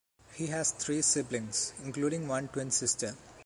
[0.33, 3.15] He has three siblings, including one twin sister.